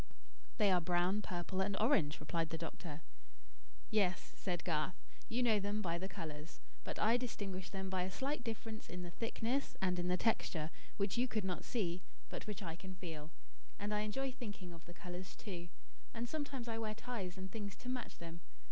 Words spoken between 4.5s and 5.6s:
Garth. "You know